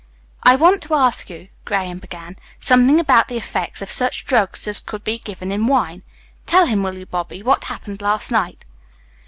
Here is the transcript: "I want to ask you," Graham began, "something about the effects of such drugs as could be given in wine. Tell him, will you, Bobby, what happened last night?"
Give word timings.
"I 0.41 0.55
want 0.55 0.81
to 0.81 0.95
ask 0.95 1.29
you," 1.29 1.49
Graham 1.63 1.99
began, 1.99 2.35
"something 2.59 2.99
about 2.99 3.27
the 3.27 3.37
effects 3.37 3.83
of 3.83 3.91
such 3.91 4.25
drugs 4.25 4.67
as 4.67 4.81
could 4.81 5.03
be 5.03 5.19
given 5.19 5.51
in 5.51 5.67
wine. 5.67 6.01
Tell 6.47 6.65
him, 6.65 6.81
will 6.81 6.97
you, 6.97 7.05
Bobby, 7.05 7.43
what 7.43 7.65
happened 7.65 8.01
last 8.01 8.31
night?" 8.31 8.65